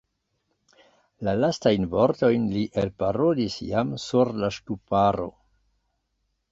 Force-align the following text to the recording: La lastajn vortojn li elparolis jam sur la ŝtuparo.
La 1.27 1.35
lastajn 1.41 1.85
vortojn 1.91 2.47
li 2.55 2.65
elparolis 2.85 3.59
jam 3.69 3.93
sur 4.09 4.35
la 4.45 4.53
ŝtuparo. 4.59 5.31